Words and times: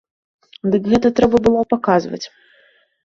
Дык 0.75 0.89
гэта 0.95 1.07
трэба 1.19 1.43
было 1.49 1.61
паказваць. 1.75 2.23